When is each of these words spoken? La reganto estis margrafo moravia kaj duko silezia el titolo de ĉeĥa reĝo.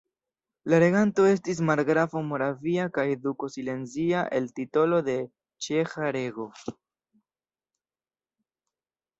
La 0.73 0.77
reganto 0.83 1.25
estis 1.31 1.59
margrafo 1.67 2.23
moravia 2.29 2.87
kaj 2.95 3.05
duko 3.27 3.51
silezia 3.57 4.23
el 4.39 4.49
titolo 4.61 5.03
de 5.11 5.19
ĉeĥa 5.67 6.11
reĝo. 6.17 6.49